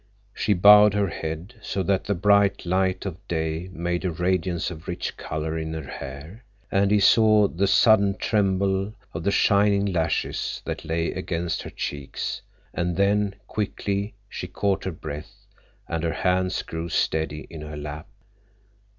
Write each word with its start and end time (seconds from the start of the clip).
She 0.33 0.53
bowed 0.55 0.95
her 0.95 1.09
head, 1.09 1.53
so 1.61 1.83
that 1.83 2.05
the 2.05 2.15
bright 2.15 2.65
light 2.65 3.05
of 3.05 3.17
day 3.27 3.69
made 3.71 4.03
a 4.03 4.09
radiance 4.09 4.71
of 4.71 4.87
rich 4.87 5.15
color 5.15 5.55
in 5.59 5.75
her 5.75 5.83
hair, 5.87 6.43
and 6.71 6.89
he 6.89 6.99
saw 6.99 7.47
the 7.47 7.67
sudden 7.67 8.17
tremble 8.17 8.95
of 9.13 9.23
the 9.23 9.29
shining 9.29 9.85
lashes 9.85 10.59
that 10.65 10.83
lay 10.85 11.11
against 11.11 11.61
her 11.61 11.69
cheeks; 11.69 12.41
and 12.73 12.95
then, 12.97 13.35
quickly, 13.45 14.15
she 14.27 14.47
caught 14.47 14.85
her 14.85 14.91
breath, 14.91 15.45
and 15.87 16.03
her 16.03 16.13
hands 16.13 16.63
grew 16.63 16.89
steady 16.89 17.45
in 17.51 17.61
her 17.61 17.77
lap. 17.77 18.07